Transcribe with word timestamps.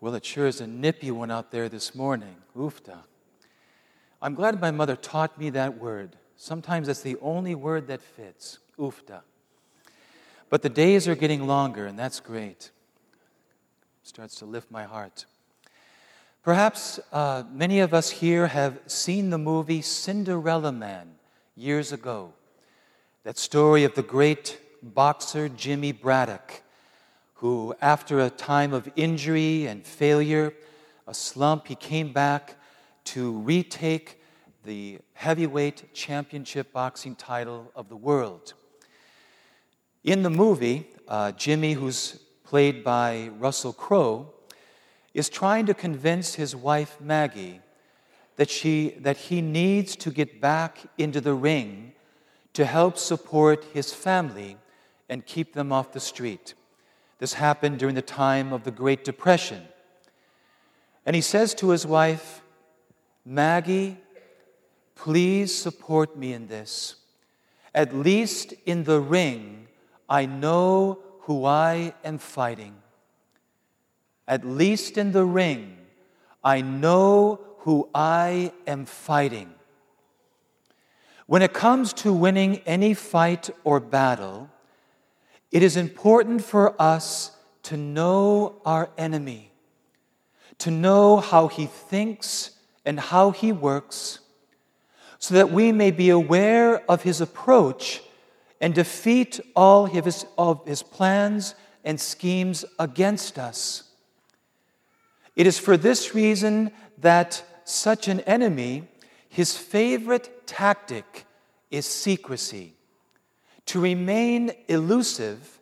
Well, 0.00 0.14
it 0.14 0.24
sure 0.24 0.46
is 0.46 0.62
a 0.62 0.66
nippy 0.66 1.10
one 1.10 1.30
out 1.30 1.50
there 1.50 1.68
this 1.68 1.94
morning. 1.94 2.36
Oofta. 2.56 3.00
I'm 4.22 4.34
glad 4.34 4.60
my 4.60 4.70
mother 4.70 4.96
taught 4.96 5.38
me 5.38 5.50
that 5.50 5.78
word. 5.78 6.16
Sometimes 6.36 6.86
that's 6.86 7.02
the 7.02 7.18
only 7.20 7.54
word 7.54 7.86
that 7.88 8.00
fits. 8.00 8.58
Oofta. 8.78 9.20
But 10.48 10.62
the 10.62 10.70
days 10.70 11.06
are 11.06 11.14
getting 11.14 11.46
longer, 11.46 11.86
and 11.86 11.98
that's 11.98 12.18
great. 12.18 12.70
Starts 14.02 14.36
to 14.36 14.46
lift 14.46 14.70
my 14.70 14.84
heart. 14.84 15.26
Perhaps 16.42 16.98
uh, 17.12 17.42
many 17.52 17.80
of 17.80 17.92
us 17.92 18.08
here 18.08 18.46
have 18.46 18.80
seen 18.86 19.28
the 19.28 19.36
movie 19.36 19.82
Cinderella 19.82 20.72
Man 20.72 21.10
years 21.54 21.92
ago. 21.92 22.32
That 23.24 23.36
story 23.36 23.84
of 23.84 23.94
the 23.94 24.02
great 24.02 24.58
boxer 24.82 25.50
Jimmy 25.50 25.92
Braddock, 25.92 26.62
who, 27.40 27.74
after 27.80 28.20
a 28.20 28.28
time 28.28 28.74
of 28.74 28.86
injury 28.96 29.66
and 29.66 29.82
failure, 29.82 30.52
a 31.06 31.14
slump, 31.14 31.68
he 31.68 31.74
came 31.74 32.12
back 32.12 32.56
to 33.04 33.32
retake 33.38 34.20
the 34.64 34.98
heavyweight 35.14 35.94
championship 35.94 36.70
boxing 36.70 37.14
title 37.14 37.72
of 37.74 37.88
the 37.88 37.96
world. 37.96 38.52
In 40.04 40.22
the 40.22 40.28
movie, 40.28 40.86
uh, 41.08 41.32
Jimmy, 41.32 41.72
who's 41.72 42.20
played 42.44 42.84
by 42.84 43.30
Russell 43.38 43.72
Crowe, 43.72 44.30
is 45.14 45.30
trying 45.30 45.64
to 45.64 45.72
convince 45.72 46.34
his 46.34 46.54
wife 46.54 47.00
Maggie 47.00 47.62
that, 48.36 48.50
she, 48.50 48.90
that 48.98 49.16
he 49.16 49.40
needs 49.40 49.96
to 49.96 50.10
get 50.10 50.42
back 50.42 50.80
into 50.98 51.22
the 51.22 51.32
ring 51.32 51.92
to 52.52 52.66
help 52.66 52.98
support 52.98 53.64
his 53.72 53.94
family 53.94 54.58
and 55.08 55.24
keep 55.24 55.54
them 55.54 55.72
off 55.72 55.92
the 55.92 56.00
street. 56.00 56.52
This 57.20 57.34
happened 57.34 57.78
during 57.78 57.94
the 57.94 58.02
time 58.02 58.52
of 58.52 58.64
the 58.64 58.70
Great 58.70 59.04
Depression. 59.04 59.62
And 61.04 61.14
he 61.14 61.22
says 61.22 61.54
to 61.56 61.68
his 61.68 61.86
wife, 61.86 62.42
Maggie, 63.26 63.98
please 64.94 65.54
support 65.54 66.16
me 66.16 66.32
in 66.32 66.46
this. 66.46 66.96
At 67.74 67.94
least 67.94 68.54
in 68.64 68.84
the 68.84 69.00
ring, 69.00 69.68
I 70.08 70.24
know 70.24 70.98
who 71.20 71.44
I 71.44 71.94
am 72.02 72.16
fighting. 72.18 72.74
At 74.26 74.44
least 74.44 74.96
in 74.96 75.12
the 75.12 75.24
ring, 75.24 75.76
I 76.42 76.62
know 76.62 77.40
who 77.58 77.90
I 77.94 78.52
am 78.66 78.86
fighting. 78.86 79.52
When 81.26 81.42
it 81.42 81.52
comes 81.52 81.92
to 81.94 82.14
winning 82.14 82.58
any 82.66 82.94
fight 82.94 83.50
or 83.62 83.78
battle, 83.78 84.48
it 85.50 85.62
is 85.62 85.76
important 85.76 86.42
for 86.44 86.80
us 86.80 87.36
to 87.64 87.76
know 87.76 88.60
our 88.64 88.90
enemy, 88.96 89.52
to 90.58 90.70
know 90.70 91.16
how 91.18 91.48
he 91.48 91.66
thinks 91.66 92.52
and 92.84 92.98
how 92.98 93.30
he 93.30 93.52
works, 93.52 94.20
so 95.18 95.34
that 95.34 95.50
we 95.50 95.72
may 95.72 95.90
be 95.90 96.10
aware 96.10 96.80
of 96.90 97.02
his 97.02 97.20
approach 97.20 98.02
and 98.60 98.74
defeat 98.74 99.40
all 99.56 99.86
of 99.86 100.04
his, 100.04 100.26
of 100.38 100.66
his 100.66 100.82
plans 100.82 101.54
and 101.84 102.00
schemes 102.00 102.64
against 102.78 103.38
us. 103.38 103.84
It 105.36 105.46
is 105.46 105.58
for 105.58 105.76
this 105.76 106.14
reason 106.14 106.70
that 106.98 107.42
such 107.64 108.08
an 108.08 108.20
enemy, 108.20 108.88
his 109.28 109.56
favorite 109.56 110.46
tactic 110.46 111.24
is 111.70 111.86
secrecy, 111.86 112.74
to 113.66 113.80
remain 113.80 114.52
elusive 114.68 115.60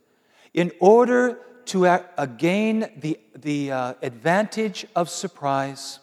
in 0.54 0.72
order 0.80 1.38
to 1.66 2.00
gain 2.38 2.88
the, 2.96 3.18
the 3.36 3.70
uh, 3.70 3.94
advantage 4.02 4.86
of 4.96 5.10
surprise. 5.10 5.98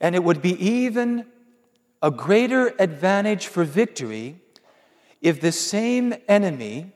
And 0.00 0.14
it 0.14 0.22
would 0.22 0.40
be 0.40 0.54
even 0.64 1.26
a 2.00 2.10
greater 2.10 2.72
advantage 2.78 3.48
for 3.48 3.64
victory 3.64 4.36
if 5.20 5.40
the 5.40 5.52
same 5.52 6.14
enemy 6.28 6.92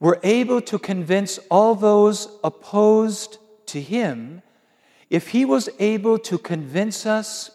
were 0.00 0.18
able 0.22 0.60
to 0.62 0.78
convince 0.78 1.38
all 1.50 1.74
those 1.74 2.28
opposed 2.42 3.38
to 3.66 3.80
him, 3.80 4.42
if 5.10 5.28
he 5.28 5.44
was 5.44 5.68
able 5.78 6.18
to 6.18 6.38
convince 6.38 7.06
us 7.06 7.50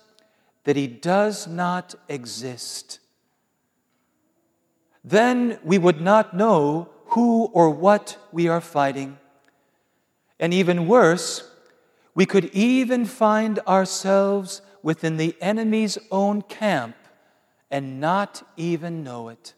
that 0.64 0.76
he 0.76 0.88
does 0.88 1.48
not 1.48 1.96
exist, 2.08 3.00
then 5.04 5.60
we 5.64 5.78
would 5.78 6.00
not 6.00 6.36
know 6.36 6.90
who 7.08 7.46
or 7.54 7.70
what 7.70 8.18
we 8.32 8.48
are 8.48 8.62
fighting. 8.62 9.18
And 10.40 10.54
even 10.54 10.88
worse, 10.88 11.50
we 12.16 12.26
could 12.26 12.46
even 12.54 13.06
find 13.06 13.60
ourselves 13.68 14.62
within 14.82 15.18
the 15.18 15.36
enemy's 15.42 15.98
own 16.12 16.42
camp 16.42 16.96
and 17.70 18.00
not 18.00 18.48
even 18.56 19.04
know 19.04 19.30
it. 19.30 19.54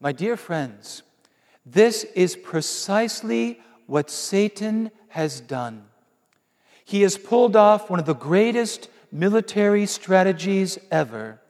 My 0.00 0.12
dear 0.12 0.36
friends, 0.36 1.02
this 1.66 2.04
is 2.14 2.36
precisely 2.36 3.60
what 3.86 4.10
Satan 4.10 4.90
has 5.08 5.40
done. 5.40 5.84
He 6.84 7.02
has 7.02 7.18
pulled 7.18 7.56
off 7.56 7.90
one 7.90 7.98
of 7.98 8.06
the 8.06 8.14
greatest 8.14 8.88
military 9.10 9.86
strategies 9.86 10.78
ever 10.90 11.40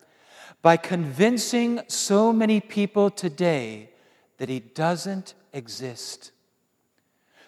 by 0.62 0.76
convincing 0.76 1.80
so 1.88 2.32
many 2.32 2.60
people 2.60 3.10
today 3.10 3.91
that 4.38 4.48
he 4.48 4.60
doesn't 4.60 5.34
exist. 5.52 6.32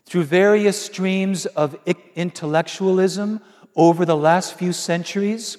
Through 0.04 0.24
various 0.24 0.80
streams 0.80 1.46
of 1.46 1.76
intellectualism 2.14 3.40
over 3.76 4.04
the 4.04 4.16
last 4.16 4.54
few 4.54 4.72
centuries, 4.72 5.58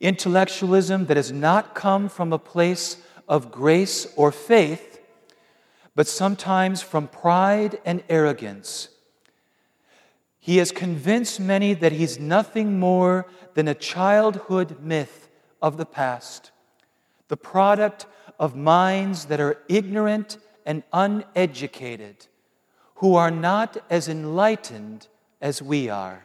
intellectualism 0.00 1.06
that 1.06 1.16
has 1.16 1.32
not 1.32 1.74
come 1.74 2.08
from 2.08 2.32
a 2.32 2.38
place 2.38 2.98
of 3.28 3.50
grace 3.50 4.06
or 4.16 4.30
faith, 4.30 5.00
but 5.94 6.06
sometimes 6.06 6.82
from 6.82 7.08
pride 7.08 7.80
and 7.84 8.02
arrogance. 8.08 8.88
He 10.38 10.58
has 10.58 10.72
convinced 10.72 11.40
many 11.40 11.72
that 11.74 11.92
he's 11.92 12.18
nothing 12.18 12.78
more 12.78 13.26
than 13.54 13.66
a 13.66 13.74
childhood 13.74 14.76
myth 14.80 15.28
of 15.62 15.76
the 15.78 15.86
past, 15.86 16.50
the 17.28 17.36
product 17.36 18.06
of 18.38 18.56
minds 18.56 19.26
that 19.26 19.40
are 19.40 19.58
ignorant 19.68 20.38
and 20.66 20.82
uneducated, 20.92 22.26
who 22.96 23.14
are 23.14 23.30
not 23.30 23.76
as 23.90 24.08
enlightened 24.08 25.08
as 25.40 25.60
we 25.60 25.88
are. 25.88 26.24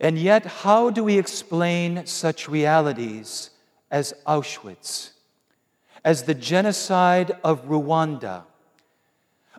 And 0.00 0.16
yet, 0.16 0.46
how 0.46 0.88
do 0.88 1.04
we 1.04 1.18
explain 1.18 2.06
such 2.06 2.48
realities 2.48 3.50
as 3.90 4.14
Auschwitz, 4.26 5.10
as 6.02 6.22
the 6.22 6.34
genocide 6.34 7.32
of 7.44 7.66
Rwanda, 7.66 8.44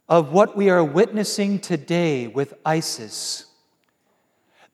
of 0.09 0.33
what 0.33 0.57
we 0.57 0.69
are 0.69 0.83
witnessing 0.83 1.59
today 1.59 2.25
with 2.27 2.55
ISIS? 2.65 3.50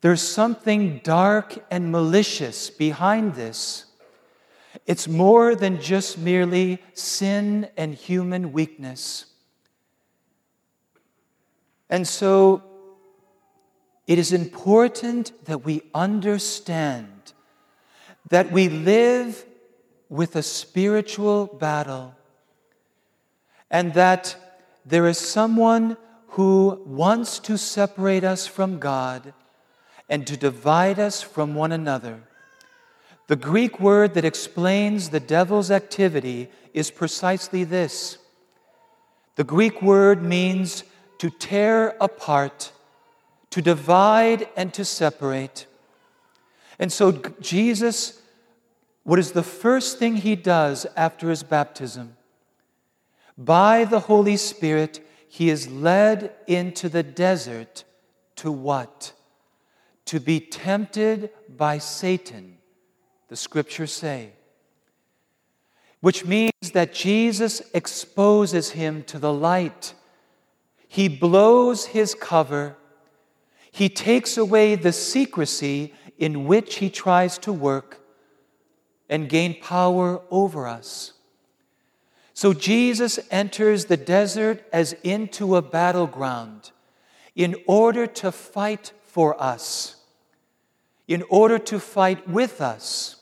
There's 0.07 0.21
something 0.21 1.01
dark 1.03 1.57
and 1.69 1.91
malicious 1.91 2.69
behind 2.69 3.35
this. 3.35 3.87
It's 4.85 5.05
more 5.05 5.53
than 5.53 5.81
just 5.81 6.17
merely 6.17 6.81
sin 6.93 7.67
and 7.75 7.93
human 7.93 8.53
weakness. 8.53 9.25
And 11.89 12.07
so, 12.07 12.63
it 14.07 14.17
is 14.17 14.31
important 14.31 15.33
that 15.43 15.65
we 15.65 15.81
understand 15.93 17.33
that 18.29 18.49
we 18.49 18.69
live 18.69 19.45
with 20.07 20.37
a 20.37 20.41
spiritual 20.41 21.47
battle 21.47 22.15
and 23.69 23.93
that 23.95 24.37
there 24.85 25.05
is 25.05 25.17
someone 25.17 25.97
who 26.27 26.81
wants 26.85 27.39
to 27.39 27.57
separate 27.57 28.23
us 28.23 28.47
from 28.47 28.79
God 28.79 29.33
and 30.09 30.25
to 30.27 30.37
divide 30.37 30.99
us 30.99 31.21
from 31.21 31.55
one 31.55 31.71
another. 31.71 32.21
The 33.27 33.35
Greek 33.35 33.79
word 33.79 34.13
that 34.13 34.25
explains 34.25 35.09
the 35.09 35.19
devil's 35.19 35.69
activity 35.69 36.49
is 36.73 36.91
precisely 36.91 37.63
this. 37.63 38.17
The 39.35 39.43
Greek 39.43 39.81
word 39.81 40.23
means 40.23 40.83
to 41.19 41.29
tear 41.29 41.95
apart 41.99 42.71
to 43.51 43.61
divide 43.61 44.47
and 44.55 44.73
to 44.73 44.85
separate. 44.85 45.65
And 46.79 46.91
so, 46.91 47.11
Jesus, 47.41 48.21
what 49.03 49.19
is 49.19 49.31
the 49.31 49.43
first 49.43 49.97
thing 49.97 50.17
he 50.17 50.35
does 50.35 50.85
after 50.95 51.29
his 51.29 51.43
baptism? 51.43 52.17
By 53.37 53.85
the 53.85 54.01
Holy 54.01 54.37
Spirit, 54.37 54.99
he 55.27 55.49
is 55.49 55.69
led 55.69 56.35
into 56.45 56.89
the 56.89 57.03
desert 57.03 57.83
to 58.37 58.51
what? 58.51 59.13
To 60.07 60.19
be 60.19 60.39
tempted 60.39 61.29
by 61.57 61.77
Satan, 61.77 62.57
the 63.29 63.35
scriptures 63.35 63.93
say. 63.93 64.31
which 65.99 66.25
means 66.25 66.71
that 66.73 66.93
Jesus 66.93 67.61
exposes 67.73 68.71
him 68.71 69.03
to 69.03 69.19
the 69.19 69.33
light. 69.33 69.93
He 70.87 71.07
blows 71.09 71.87
his 71.87 72.15
cover. 72.15 72.77
He 73.71 73.89
takes 73.89 74.37
away 74.37 74.75
the 74.75 74.93
secrecy 74.93 75.93
in 76.17 76.45
which 76.45 76.75
he 76.75 76.89
tries 76.89 77.37
to 77.39 77.51
work 77.53 77.99
and 79.09 79.29
gain 79.29 79.59
power 79.61 80.21
over 80.31 80.67
us. 80.67 81.13
So 82.33 82.53
Jesus 82.53 83.19
enters 83.31 83.85
the 83.85 83.97
desert 83.97 84.63
as 84.71 84.93
into 85.03 85.55
a 85.55 85.61
battleground 85.61 86.71
in 87.35 87.55
order 87.67 88.05
to 88.07 88.31
fight 88.31 88.93
for 89.03 89.41
us, 89.41 89.96
in 91.07 91.23
order 91.29 91.57
to 91.57 91.79
fight 91.79 92.27
with 92.27 92.59
us, 92.61 93.15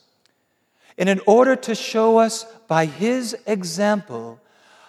and 0.98 1.08
in 1.10 1.22
order 1.28 1.56
to 1.56 1.76
show 1.76 2.18
us 2.18 2.46
by 2.68 2.86
his 2.86 3.36
example 3.46 4.40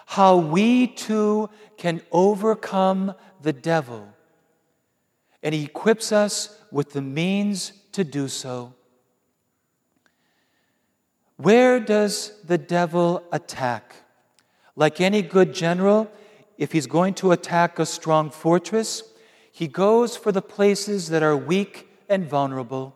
how 0.05 0.37
we 0.37 0.87
too 0.87 1.49
can 1.77 2.01
overcome 2.11 3.13
the 3.41 3.53
devil. 3.53 4.07
And 5.43 5.53
he 5.53 5.65
equips 5.65 6.11
us 6.11 6.57
with 6.71 6.93
the 6.93 7.01
means 7.01 7.73
to 7.91 8.03
do 8.03 8.27
so. 8.27 8.73
Where 11.35 11.79
does 11.79 12.31
the 12.43 12.57
devil 12.57 13.23
attack? 13.31 13.95
Like 14.75 14.99
any 14.99 15.21
good 15.21 15.53
general, 15.53 16.09
if 16.57 16.71
he's 16.71 16.87
going 16.87 17.13
to 17.15 17.31
attack 17.31 17.77
a 17.77 17.85
strong 17.85 18.31
fortress, 18.31 19.03
he 19.51 19.67
goes 19.67 20.17
for 20.17 20.31
the 20.31 20.41
places 20.41 21.09
that 21.09 21.21
are 21.21 21.37
weak 21.37 21.86
and 22.09 22.25
vulnerable. 22.25 22.95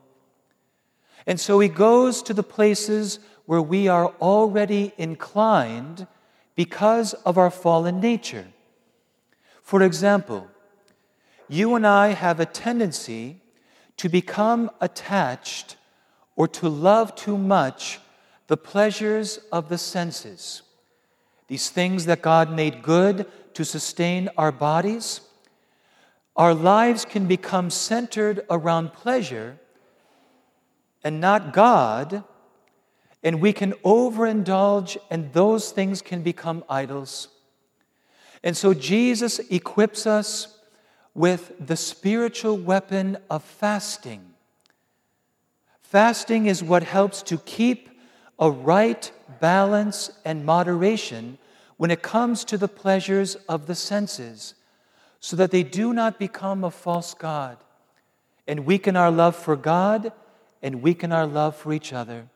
And 1.26 1.40
so 1.40 1.60
he 1.60 1.68
goes 1.68 2.22
to 2.24 2.34
the 2.34 2.44
places 2.44 3.20
where 3.46 3.62
we 3.62 3.88
are 3.88 4.08
already 4.22 4.94
inclined 4.98 6.08
because 6.56 7.14
of 7.26 7.38
our 7.38 7.52
fallen 7.52 8.00
nature. 8.00 8.48
For 9.62 9.82
example, 9.82 10.48
you 11.48 11.76
and 11.76 11.86
I 11.86 12.10
have 12.10 12.40
a 12.40 12.46
tendency 12.46 13.42
to 13.98 14.10
become 14.10 14.72
attached 14.80 15.76
or 16.36 16.48
to 16.48 16.70
love 16.70 17.16
too 17.16 17.38
much 17.38 18.00
the 18.48 18.58
pleasures 18.58 19.40
of 19.52 19.70
the 19.70 19.78
senses. 19.78 20.62
These 21.48 21.70
things 21.70 22.06
that 22.06 22.22
God 22.22 22.52
made 22.52 22.82
good 22.82 23.26
to 23.54 23.66
sustain 23.66 24.30
our 24.38 24.52
bodies. 24.52 25.22
Our 26.36 26.54
lives 26.54 27.06
can 27.06 27.28
become 27.28 27.70
centered 27.70 28.42
around 28.50 28.94
pleasure 28.94 29.60
and 31.04 31.20
not 31.20 31.54
God, 31.54 32.24
and 33.24 33.42
we 33.42 33.54
can 33.54 33.74
overindulge, 33.84 34.98
and 35.10 35.34
those 35.34 35.72
things 35.72 36.02
can 36.02 36.22
become 36.22 36.64
idols. 36.70 37.28
And 38.44 38.56
so 38.56 38.74
Jesus 38.74 39.40
equips 39.50 40.08
us 40.08 40.60
with 41.14 41.54
the 41.60 41.76
spiritual 41.76 42.58
weapon 42.58 43.18
of 43.30 43.44
fasting. 43.44 44.34
Fasting 45.82 46.46
is 46.46 46.64
what 46.64 46.84
helps 46.84 47.22
to 47.24 47.38
keep 47.40 47.90
a 48.40 48.50
right 48.50 49.12
balance 49.40 50.12
and 50.24 50.46
moderation 50.46 51.38
when 51.78 51.92
it 51.92 52.02
comes 52.02 52.46
to 52.46 52.58
the 52.58 52.68
pleasures 52.68 53.36
of 53.50 53.68
the 53.68 53.76
senses, 53.76 54.56
so 55.22 55.36
that 55.36 55.52
they 55.52 55.64
do 55.64 55.94
not 55.94 56.20
become 56.20 56.64
a 56.64 56.72
false 56.72 57.14
God 57.14 57.58
and 58.48 58.66
weaken 58.66 58.98
our 58.98 59.12
love 59.12 59.36
for 59.36 59.56
God 59.56 60.12
and 60.62 60.82
weaken 60.82 61.12
our 61.12 61.28
love 61.28 61.56
for 61.56 61.72
each 61.72 61.94
other. 61.94 62.28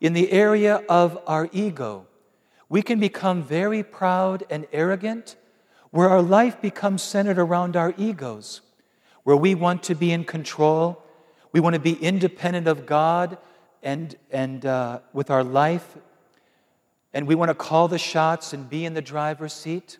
In 0.00 0.12
the 0.12 0.30
area 0.30 0.76
of 0.88 1.18
our 1.26 1.48
ego, 1.52 2.06
we 2.68 2.82
can 2.82 3.00
become 3.00 3.42
very 3.42 3.82
proud 3.82 4.44
and 4.48 4.66
arrogant, 4.72 5.36
where 5.90 6.08
our 6.08 6.22
life 6.22 6.60
becomes 6.60 7.02
centered 7.02 7.38
around 7.38 7.76
our 7.76 7.92
egos, 7.98 8.60
where 9.24 9.36
we 9.36 9.56
want 9.56 9.82
to 9.84 9.96
be 9.96 10.12
in 10.12 10.22
control, 10.22 11.02
we 11.50 11.58
want 11.58 11.74
to 11.74 11.80
be 11.80 11.94
independent 11.94 12.68
of 12.68 12.86
God 12.86 13.38
and, 13.82 14.14
and 14.30 14.64
uh, 14.64 15.00
with 15.12 15.30
our 15.30 15.42
life, 15.42 15.96
and 17.12 17.26
we 17.26 17.34
want 17.34 17.48
to 17.48 17.54
call 17.54 17.88
the 17.88 17.98
shots 17.98 18.52
and 18.52 18.68
be 18.68 18.84
in 18.84 18.94
the 18.94 19.02
driver's 19.02 19.52
seat. 19.52 19.98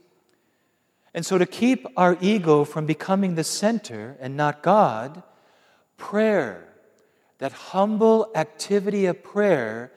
And 1.19 1.26
so, 1.26 1.37
to 1.37 1.47
keep 1.47 1.85
our 1.97 2.17
ego 2.20 2.62
from 2.62 2.87
becoming 2.87 3.35
the 3.35 3.43
center 3.43 4.17
and 4.20 4.37
not 4.37 4.62
God, 4.62 5.25
prayer, 5.97 6.69
that 7.38 7.50
humble 7.50 8.31
activity 8.37 9.06
of 9.06 9.25
prayer, 9.25 9.91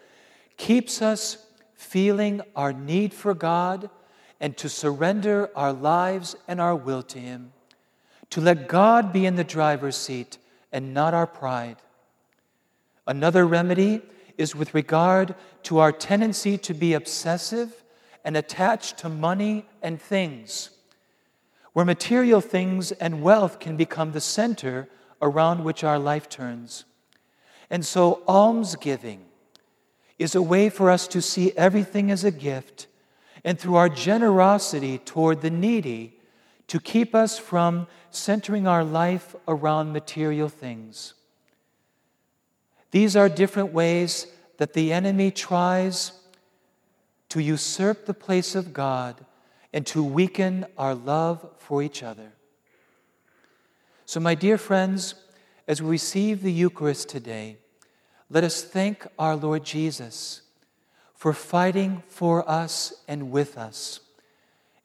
keeps 0.57 0.99
us 0.99 1.45
feeling 1.75 2.41
our 2.55 2.73
need 2.73 3.13
for 3.13 3.35
God 3.35 3.91
and 4.39 4.57
to 4.57 4.67
surrender 4.67 5.51
our 5.55 5.71
lives 5.71 6.35
and 6.47 6.59
our 6.59 6.75
will 6.75 7.03
to 7.03 7.19
Him, 7.19 7.53
to 8.31 8.41
let 8.41 8.67
God 8.67 9.13
be 9.13 9.27
in 9.27 9.35
the 9.35 9.43
driver's 9.43 9.97
seat 9.97 10.39
and 10.71 10.91
not 10.91 11.13
our 11.13 11.27
pride. 11.27 11.77
Another 13.05 13.45
remedy 13.45 14.01
is 14.39 14.55
with 14.55 14.73
regard 14.73 15.35
to 15.65 15.77
our 15.77 15.91
tendency 15.91 16.57
to 16.57 16.73
be 16.73 16.95
obsessive 16.95 17.83
and 18.25 18.35
attached 18.35 18.97
to 18.97 19.07
money 19.07 19.67
and 19.83 20.01
things, 20.01 20.71
where 21.73 21.85
material 21.85 22.41
things 22.41 22.91
and 22.93 23.21
wealth 23.21 23.59
can 23.59 23.77
become 23.77 24.11
the 24.11 24.21
center 24.21 24.89
around 25.21 25.63
which 25.63 25.83
our 25.83 25.99
life 25.99 26.27
turns. 26.27 26.85
And 27.69 27.85
so, 27.85 28.23
almsgiving 28.27 29.25
is 30.19 30.35
a 30.35 30.41
way 30.41 30.69
for 30.69 30.89
us 30.89 31.07
to 31.07 31.21
see 31.21 31.53
everything 31.55 32.11
as 32.11 32.23
a 32.23 32.31
gift, 32.31 32.87
and 33.43 33.57
through 33.57 33.75
our 33.75 33.89
generosity 33.89 34.97
toward 34.99 35.41
the 35.41 35.49
needy, 35.49 36.19
to 36.67 36.79
keep 36.79 37.15
us 37.15 37.39
from 37.39 37.87
centering 38.11 38.67
our 38.67 38.83
life 38.83 39.35
around 39.47 39.93
material 39.93 40.49
things. 40.49 41.13
These 42.91 43.15
are 43.15 43.29
different 43.29 43.73
ways 43.73 44.27
that 44.57 44.73
the 44.73 44.91
enemy 44.91 45.31
tries 45.31 46.11
to 47.29 47.39
usurp 47.39 48.05
the 48.05 48.13
place 48.13 48.53
of 48.53 48.73
God 48.73 49.25
and 49.73 49.85
to 49.87 50.03
weaken 50.03 50.65
our 50.77 50.95
love 50.95 51.47
for 51.57 51.81
each 51.81 52.03
other. 52.03 52.33
So, 54.05 54.19
my 54.19 54.35
dear 54.35 54.57
friends, 54.57 55.15
as 55.67 55.81
we 55.81 55.89
receive 55.89 56.41
the 56.41 56.51
Eucharist 56.51 57.07
today, 57.07 57.57
let 58.29 58.43
us 58.43 58.63
thank 58.63 59.07
our 59.17 59.35
Lord 59.35 59.63
Jesus 59.63 60.41
for 61.15 61.33
fighting 61.33 62.03
for 62.07 62.49
us 62.49 62.93
and 63.07 63.31
with 63.31 63.57
us, 63.57 63.99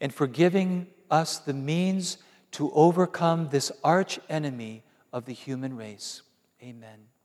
and 0.00 0.12
for 0.12 0.27
giving 0.27 0.87
us 1.10 1.39
the 1.39 1.55
means 1.55 2.19
to 2.53 2.70
overcome 2.72 3.49
this 3.49 3.72
arch 3.82 4.19
enemy 4.29 4.84
of 5.13 5.25
the 5.25 5.32
human 5.32 5.77
race. 5.77 6.22
Amen. 6.63 7.16